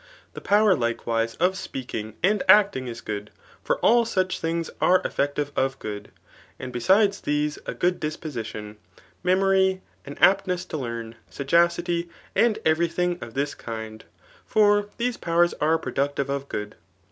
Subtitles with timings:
[0.33, 3.29] The po^er, likewise, of speaking and acting is good;
[3.63, 6.11] for all such things are effective of good $
[6.59, 8.77] and besides these, a good disposition,
[9.21, 14.03] memory, an aptness to learn, sagacity, and every diing of this kind;
[14.43, 16.73] for these powers are productive of good.